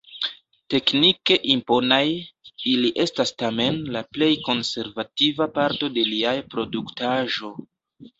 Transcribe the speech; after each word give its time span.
Teknike 0.73 1.35
imponaj, 1.55 2.07
ili 2.71 2.89
estas 3.03 3.31
tamen 3.41 3.77
la 3.97 4.01
plej 4.15 4.31
konservativa 4.47 5.49
parto 5.59 5.91
de 5.99 6.07
lia 6.09 6.33
produktaĵo. 6.55 7.53